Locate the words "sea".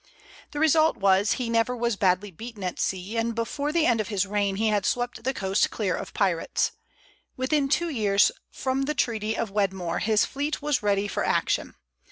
2.79-3.17